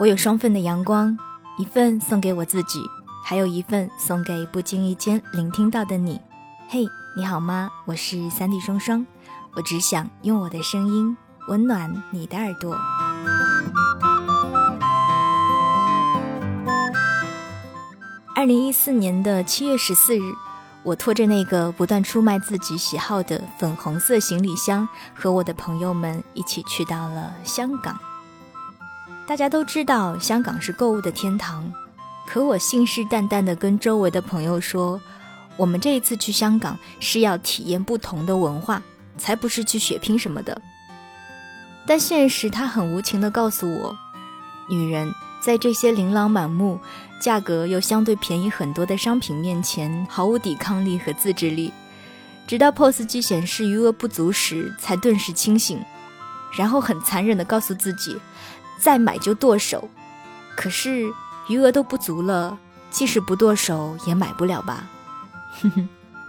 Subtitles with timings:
[0.00, 1.14] 我有双份的阳光，
[1.58, 2.82] 一份送给我自己，
[3.22, 6.18] 还有一份送给不经意间聆听到的你。
[6.70, 7.68] 嘿，你好吗？
[7.84, 9.06] 我是三 D 双双，
[9.52, 11.14] 我只想用我的声音
[11.48, 12.74] 温暖你的耳朵。
[18.34, 20.32] 二零一四年的七月十四日，
[20.82, 28.00] 我拖着那个不断出卖自己喜好的粉红色行李箱，和我的朋友们一起去到了香港。
[29.30, 31.72] 大家都知道香港是购物的天堂，
[32.26, 35.00] 可我信誓旦旦地跟周围的朋友说，
[35.56, 38.82] 我们这一次去香港是要体验不同的文化，
[39.16, 40.60] 才不是去血拼什么的。
[41.86, 43.96] 但现实他很无情地告诉我，
[44.68, 45.08] 女人
[45.40, 46.80] 在这些琳琅满目。
[47.20, 51.72] 价格又相对便宜很多的商品面前，毫无抵抗力和自制力，
[52.48, 55.80] 直到 POS 机显示余额不足时，才顿时清醒，
[56.58, 58.16] 然后很残忍地告诉自己，
[58.80, 59.88] 再买就剁手。
[60.56, 61.08] 可是
[61.48, 62.58] 余额都不足了，
[62.90, 64.90] 即使不剁手也买不了吧？
[65.60, 65.88] 哼哼，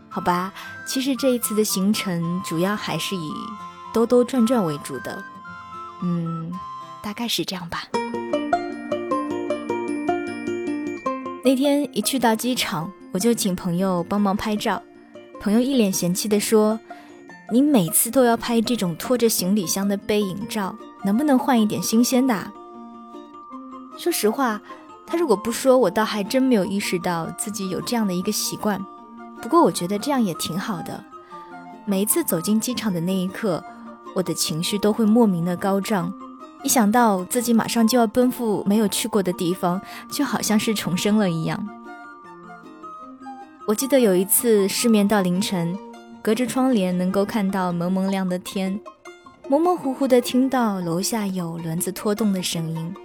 [0.09, 0.53] 好吧，
[0.85, 3.31] 其实这一次的行程主要还是以
[3.93, 5.23] 兜兜转转为主的，
[6.01, 6.51] 嗯，
[7.01, 7.83] 大概是这样吧。
[11.43, 14.81] 那天一去到机场，我就请朋友帮忙拍照。
[15.41, 16.79] 朋友一脸嫌弃地说
[17.51, 22.51] ：“你每次都要拍这种拖着行李箱的背影照，能不能换一点新鲜的？”
[23.97, 24.61] 说实话，
[25.05, 28.83] 他如果不说，我倒还真没有意识到自己有这样的一个习惯。
[29.41, 31.03] 不过我觉得这样也挺好的。
[31.85, 33.63] 每一次走进机场的那一刻，
[34.13, 36.13] 我的情绪都会莫名的高涨。
[36.63, 41.67] 一想到自己马上就要奔赴没有去过的地方，就好像是重生了一样。
[43.67, 45.77] 我记得有一次失眠到凌晨，
[46.21, 48.79] 隔着窗帘能够看到蒙蒙亮的天，
[49.47, 52.95] 模模糊糊的听到楼下有轮子拖动的声音，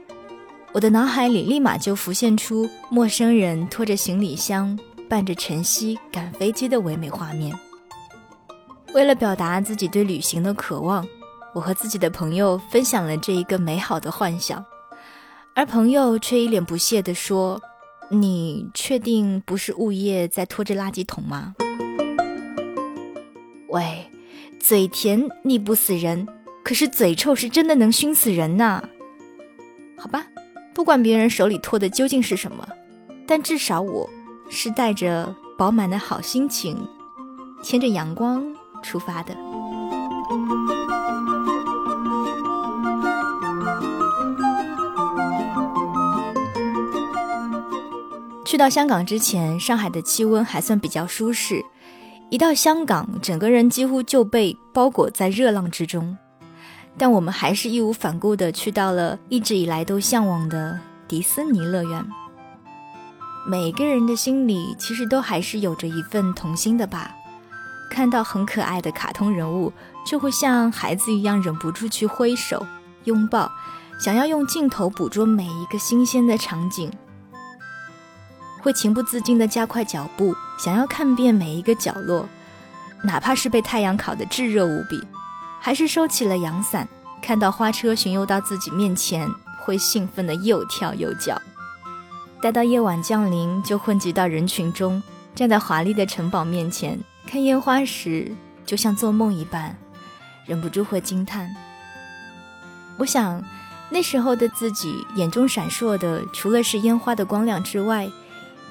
[0.73, 7.57] 我的脑海里立马就浮现出陌生人拖着行李箱，伴着晨曦赶飞机的唯美画面。
[8.95, 11.07] 为了表达自己对旅行的渴望。
[11.55, 14.63] 我和自己的朋友分享了这一个美好的幻想，
[15.55, 17.59] 而朋友却一脸不屑地说
[18.13, 21.55] ：“你确定不是物业在拖着垃圾桶吗？”
[23.73, 24.07] 喂，
[24.67, 26.27] 嘴甜腻不死人，
[26.65, 28.83] 可是嘴臭是真的能熏死人呐！
[29.97, 30.27] 好吧，
[30.75, 32.67] 不管别人手里托的究竟是什么，
[33.29, 34.11] 但至少我
[34.51, 36.85] 是带着饱满的好心情，
[37.63, 38.45] 牵着阳光
[38.83, 39.37] 出发的。
[48.45, 51.65] 去到香港之前，上海的气温还算比较舒适。
[52.29, 56.17] 一到香港，整个人几乎就被包裹在热浪之中。
[56.99, 62.05] 但我们还是义无反顾地去到了一直以来都向往的迪士尼乐园。
[63.47, 67.15] 每个人的心里其实都还是有着一份童心的吧？
[67.89, 69.73] 看到很可爱的卡通人物，
[70.05, 72.67] 就会像孩子一样忍不住去挥手、
[73.05, 73.49] 拥抱，
[74.01, 76.91] 想要用镜头捕捉每一个新鲜的场景。
[78.61, 82.29] 会情不自禁地加快脚步，想要看遍每一个角落，
[83.03, 85.03] 哪怕是被太阳烤得炙热无比，
[85.61, 86.89] 还是收起了阳伞，
[87.23, 89.29] 看到花车巡游到自己面前，
[89.65, 91.41] 会兴奋地又跳又叫。
[92.43, 95.03] 待到夜晚降临，就混迹到人群中，
[95.35, 98.31] 站在华丽的城堡面前看烟花时，
[98.65, 99.77] 就像做梦一般，
[100.45, 101.55] 忍不住会惊叹。
[102.99, 103.43] 我想，
[103.91, 108.09] 那时候的自己眼中闪烁的，除了是烟花的光亮之外，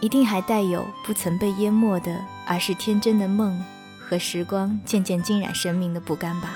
[0.02, 3.64] 一定还带有不曾被淹没的，而是天真的梦
[4.00, 6.50] 和时光渐渐浸染生命的不甘吧。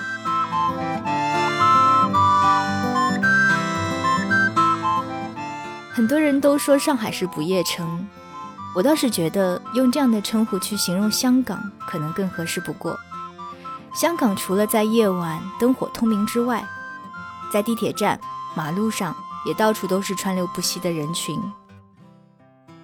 [5.92, 8.06] 很多人都说上海是不夜城，
[8.74, 12.98] 我倒是觉得用这样的称呼去形容香港可能更合适不过。
[13.92, 16.64] 香港除了在夜晚灯火通明之外，
[17.52, 18.18] 在地铁站、
[18.54, 19.14] 马路上
[19.44, 21.36] 也到处都是川流不息的人群。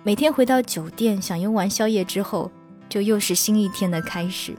[0.07, 2.49] 每天回到酒店享用完宵夜之后，
[2.89, 4.57] 就又是新一天的开始。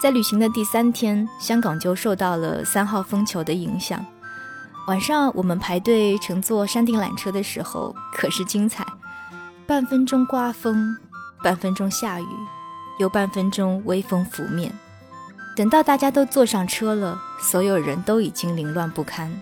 [0.00, 4.06] 在旅行的第三天，香港就受到了三号风球的影响。
[4.86, 8.86] 晚上我们排队乘坐山顶缆车的时候，可是精彩。
[9.66, 10.96] 半分钟刮风，
[11.42, 12.28] 半分钟下雨，
[13.00, 14.72] 又半分钟微风拂面。
[15.56, 19.36] 等到大家都坐上车了，所有人都已经凌乱不堪。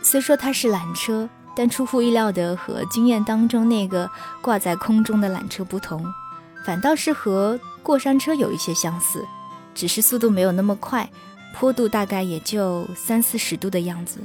[0.00, 1.28] 虽说它是缆车。
[1.56, 4.10] 但出乎意料的，和经验当中那个
[4.40, 6.04] 挂在空中的缆车不同，
[6.64, 9.24] 反倒是和过山车有一些相似，
[9.74, 11.08] 只是速度没有那么快，
[11.54, 14.20] 坡度大概也就三四十度的样子，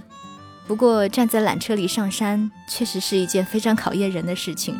[0.67, 4.75] 不过站在缆车里上山，确实是一件非常考验人的事情。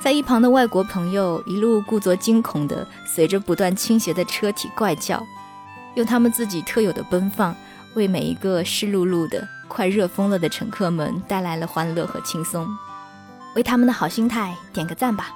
[0.00, 5.24] 在一旁的外国朋友一路故作惊恐的随着不断倾斜的车体怪叫，
[5.94, 7.54] 用他们自己特有的奔放，
[7.94, 12.68] 为每一个湿漉漉的、快热疯了的乘客们带来了欢乐和轻松。
[13.56, 15.32] 为他们的好心态点个赞吧！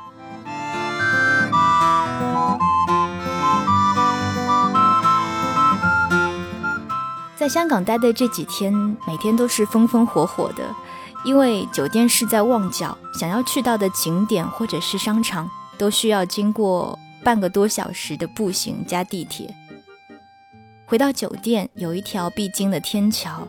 [7.35, 8.75] 在香港待的这几天，
[9.07, 10.63] 每天都是风风火火的。
[11.25, 19.55] 因为酒店是在旺角，想要去到的景点或者是商场，都需要经过半个多小时的步行加地铁。
[20.85, 23.49] 回到酒店，有一条必经的天桥，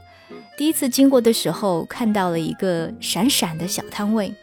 [0.57, 4.33] 第一次经过的时候，看到了一个闪闪的小摊位。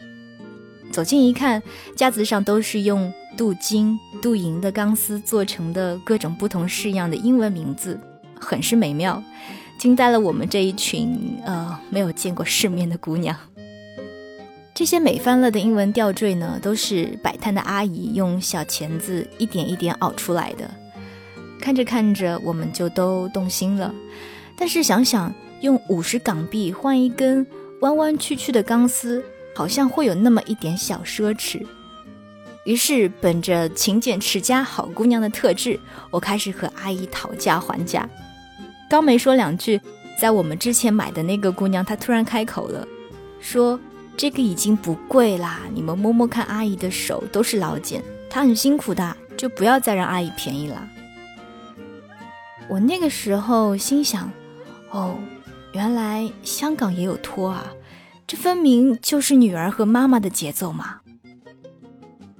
[0.89, 1.61] 走近一看，
[1.93, 7.99] 架子上都是用镀金、镀银的钢丝做成的各种不同式样的英文名字，
[8.39, 9.21] 很是美妙。
[9.77, 13.35] 惊呆了我们这一群呃没有见过世面的姑娘。
[14.73, 20.71] 这些美翻了的英文吊坠呢，都是摆摊的阿姨用小钳子一点一点熬出来的。
[21.59, 23.93] 看着看着，我们就都动心了。
[24.57, 25.33] 但是想想
[25.65, 27.45] 用五十港币换一根
[27.81, 29.23] 弯弯曲曲的钢丝，
[29.55, 31.65] 好像会有那么一点小奢侈。
[32.65, 35.79] 于是本着勤俭持家好姑娘的特质，
[36.11, 38.07] 我开始和阿姨讨价还价。
[38.89, 39.81] 刚没说两句，
[40.19, 42.87] 在我们之前买的那个姑娘，她突然开口了，
[43.39, 43.79] 说
[44.15, 50.87] ：“这个已经不贵啦，你们摸摸看阿姨的手，都是老茧，她很辛苦的，就不要再让阿姨便宜了。”
[52.69, 54.31] 我那个时候心想
[54.89, 55.15] ：“哦，
[55.75, 57.65] 原来香港也有托啊，
[58.25, 61.01] 这分明就是女儿和妈妈的节奏嘛。”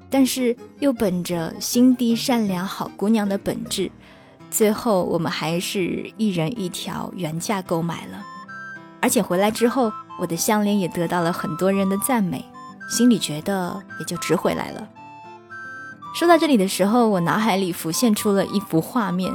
[0.10, 3.92] 但是又本着心地善良好姑娘的本质。
[4.50, 8.24] 最后，我们还是一人一条原价购买了，
[9.02, 12.46] 而且回来之后，我的项链也得到了很多人的赞美，
[12.88, 14.88] 心里觉得也就值回来了。
[16.14, 19.34] 说到这里的时候，我脑海里浮现出了一幅画面，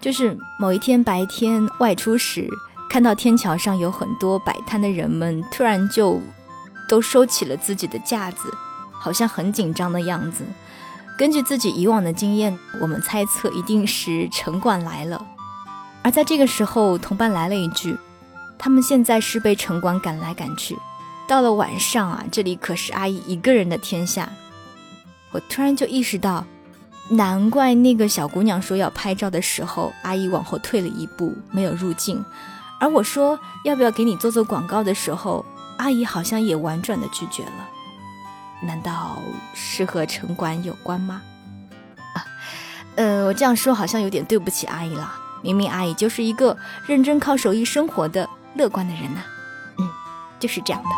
[0.00, 2.48] 就是某一天白天外出时，
[2.88, 6.20] 看到天桥上有很多摆摊的人们，突然就
[6.88, 8.52] 都收起了自己的架子，
[8.92, 10.44] 好像很紧张的样子。
[11.18, 15.24] 根据自己以往的经验，我们猜测一定是城管来了。
[16.02, 17.96] 而在这个时候，同伴来了一句
[18.58, 20.76] ：“他们现在是被城管赶来赶去，
[21.26, 24.28] 到了晚上啊，这里可是阿姨一个人的天下。”
[25.32, 26.44] 我突然就意识到，
[27.08, 32.24] 难怪那个小姑娘说要拍照的时候，阿姨往后退了一步，没有入镜。
[32.84, 35.42] 而我说要不要给你做做广告的时候，
[35.78, 37.50] 阿姨好像也婉转的拒绝了。
[38.60, 39.16] 难道
[39.54, 41.22] 是和城管有关吗？
[42.12, 42.20] 啊，
[42.96, 45.10] 呃，我这样说好像有点对不起阿姨了。
[45.40, 46.54] 明明阿姨就是一个
[46.86, 49.22] 认真靠手艺生活的乐观的人呐。
[49.78, 49.88] 嗯，
[50.38, 50.90] 就是这样的。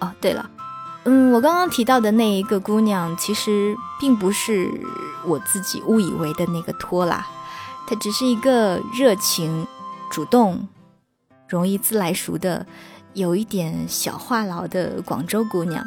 [0.00, 0.50] 哦，对了，
[1.04, 4.70] 嗯，我刚刚提到的那一个姑娘，其实并不是
[5.24, 7.26] 我自己误以为的那个托拉，
[7.88, 9.66] 她只是一个热情、
[10.10, 10.68] 主动、
[11.48, 12.66] 容易自来熟的。
[13.14, 15.84] 有一点小话痨的广州姑娘，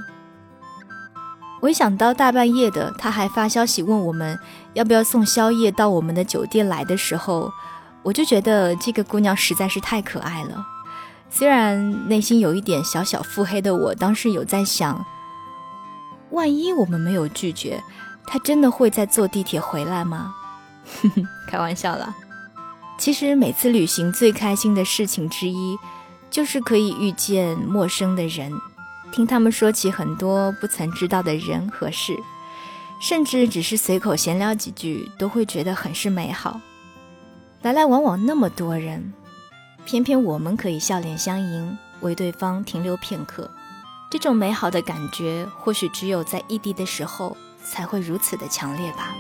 [1.62, 4.38] 我一想到大半夜的，她还发消息问我们
[4.74, 7.50] 要不要送宵夜到我们的酒店来的时候，
[8.04, 10.66] 我就觉得这个姑娘实在是太可爱了。
[11.30, 15.06] 虽然内心有一点小小腹黑的我，当时有在想，
[16.32, 17.82] 万一我们没有拒绝，
[18.26, 20.34] 她真的会再坐地铁回来吗？
[21.48, 22.14] 开玩笑啦。
[22.98, 25.78] 其实每次旅行最开心的事情之一。
[26.30, 28.54] 就是可以遇见陌生的人，
[29.12, 32.18] 听他们说起很多不曾知道的人和事，
[33.02, 36.62] 甚至只是随口闲聊几句，都会觉得很是美好。
[37.64, 39.12] 来来往往那么多人，
[39.84, 43.52] 偏偏我们可以笑脸相迎，为对方停留片刻。
[44.10, 49.14] 这种美好的感觉，或许只有在异地的时候才会如此的强烈吧。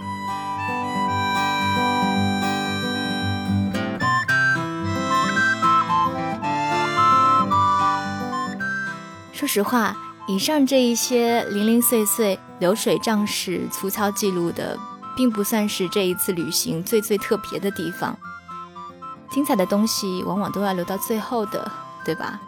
[9.42, 14.78] 说实话，以上这一些零零碎碎、流水账式、粗糙记录的，
[15.16, 18.16] 并不算是这一次旅行最最特别的地方。
[19.32, 21.72] 精彩的东西往往都要留到最后的，
[22.06, 22.40] 对吧？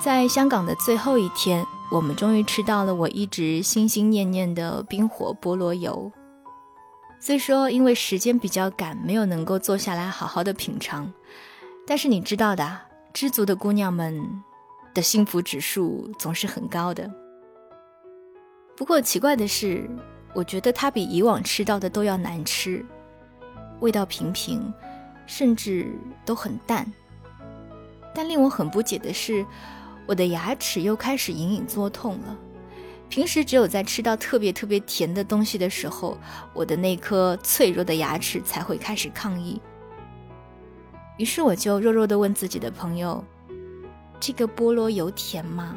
[0.00, 6.10] 在香港的最后一天，我们终于吃到了我一直心心念念的冰火菠萝油。
[7.20, 11.12] 虽说因为时间比较赶，没有能够坐下来好好的品尝，
[11.86, 12.78] 但是你知道的，
[13.12, 14.42] 知足的姑娘们。
[14.94, 17.10] 的幸福指数总是很高的。
[18.76, 19.88] 不过奇怪的是，
[20.34, 22.84] 我觉得它比以往吃到的都要难吃，
[23.80, 24.72] 味道平平，
[25.26, 25.94] 甚至
[26.24, 26.90] 都很淡。
[28.14, 29.44] 但令我很不解的是，
[30.06, 32.36] 我的牙齿又开始隐隐作痛了。
[33.08, 36.18] 平时只有在吃到特别特别甜的东西的时候，
[36.54, 39.60] 我的那颗脆弱的牙齿才会开始抗议。
[41.18, 43.22] 于是我就弱弱地问自己的朋友
[44.24, 45.76] ：“这个菠萝油甜吗？”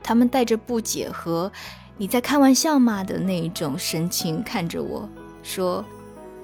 [0.00, 1.50] 他们带着不解和
[1.98, 5.08] “你在开玩笑吗”的那种神情看着我
[5.42, 5.84] 说：“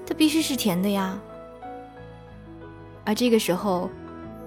[0.05, 1.17] 它必须是甜的呀。”
[3.05, 3.89] 而这个时候，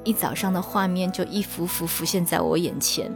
[0.02, 3.10] 一早上的画面就一幅幅浮现在我眼前。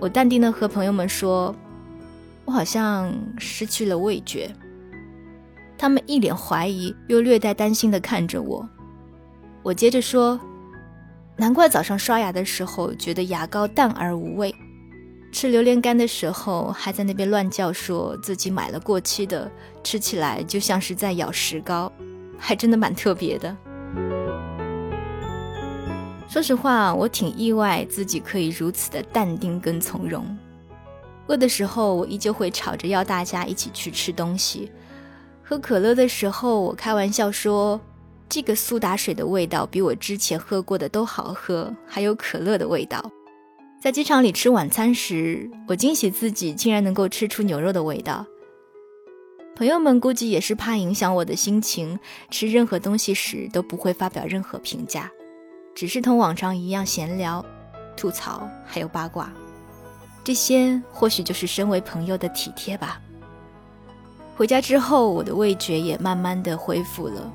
[0.00, 1.54] 我淡定的和朋友们说
[2.46, 4.50] ：“我好像失去了味觉。”
[5.76, 8.66] 他们一脸怀疑又略带担心的看着我。
[9.62, 10.40] 我接着说。
[11.36, 14.54] 难怪早上刷牙的时候觉得牙膏淡而无味，
[15.32, 19.50] 吃榴莲干的时候还在那边乱叫，说自己买了过期的，
[19.82, 21.90] 吃起来就像是在咬石膏，
[22.38, 23.56] 还真的蛮特别的。
[26.28, 30.24] 说实话，我挺意外自己可以如此的淡定跟从容。
[31.28, 34.70] 饿的时候，我依旧会吵着要大家一起去吃东西；
[35.42, 37.80] 喝可乐的时候，我开玩笑说。
[38.32, 43.10] 这个苏打水的味道比我之前喝过的都好喝，还有可乐的味道。
[43.78, 48.24] 在机场里吃晚餐时，我惊喜自己竟然能够吃出牛肉的味道。
[49.54, 55.10] 朋友们估计也是怕影响我的心情，吃任何东西时都不会发表任何评价，
[55.74, 57.44] 只是同往常一样闲聊、
[57.94, 59.30] 吐槽，还有八卦。
[60.24, 62.98] 这些或许就是身为朋友的体贴吧。
[64.34, 67.30] 回家之后，我的味觉也慢慢的恢复了。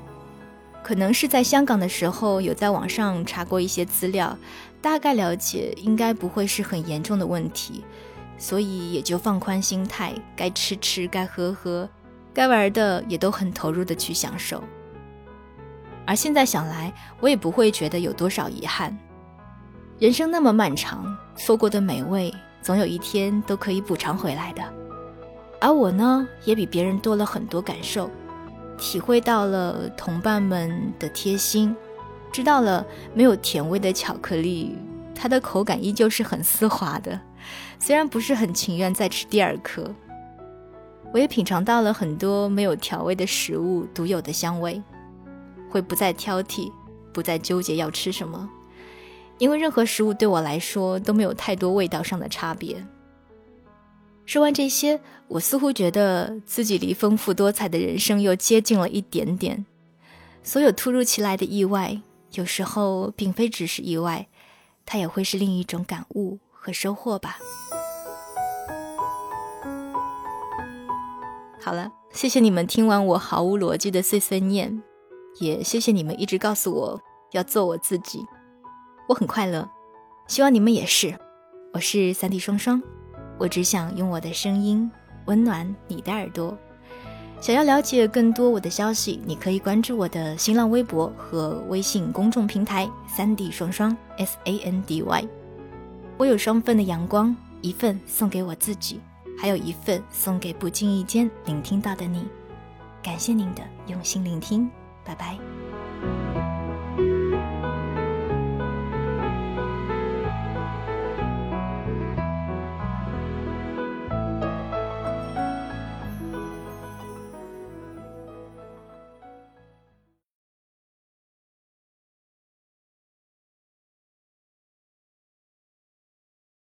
[0.88, 4.38] 可能是在香港的时候有在网上查过一些资料，
[4.80, 7.84] 大概了解应该不会是很严重的问题，
[8.38, 11.86] 所以也就放宽心态，该吃吃，该喝喝，
[12.32, 14.64] 该玩的也都很投入的去享受。
[16.06, 16.90] 而现在想来，
[17.20, 18.98] 我也不会觉得有多少遗憾。
[19.98, 24.62] 人生那么漫长，错过的美味总有一天都可以补偿回来的。
[25.60, 28.10] 而我呢，也比别人多了很多感受。
[28.78, 31.76] 体会到了同伴们的贴心，
[32.32, 34.78] 知道了没有甜味的巧克力，
[35.14, 37.20] 它的口感依旧是很丝滑的。
[37.78, 39.92] 虽然不是很情愿再吃第二颗，
[41.12, 44.82] 我也品尝到了很多没有调味的食物独有的香味，
[45.68, 46.72] 会不再挑剔，
[47.12, 48.48] 不再纠结要吃什么，
[49.38, 52.84] 因为任何食物对我来说都没有太多味道上的差别。
[54.28, 59.64] 说完这些，我似乎觉得自己离丰富多彩的人生又接近了一点点。
[60.42, 61.98] 所有突如其来的意外，
[62.32, 64.28] 有时候并非只是意外，
[64.84, 67.38] 它也会是另一种感悟和收获吧。
[71.62, 74.82] 好了，谢谢你们听完我毫无逻辑的碎碎念，
[75.40, 77.00] 也谢谢你们一直告诉我
[77.32, 78.26] 要做我自己，
[79.08, 79.70] 我很快乐，
[80.26, 81.18] 希望你们也是。
[81.72, 82.82] 我是三 D 双双。
[83.38, 84.90] 我只想用我的声音
[85.26, 86.56] 温暖你的耳朵。
[87.40, 95.24] 想要了解更多我的消息，你可以关注我的新浪微博和微信公众平台“三 D 双双 S A N D Y”。
[96.18, 99.00] 我有双份的阳光，一份送给我自己，
[99.38, 102.26] 还有一份送给不经意间聆听到的你。
[103.00, 104.68] 感谢您的用心聆听，
[105.04, 105.38] 拜拜。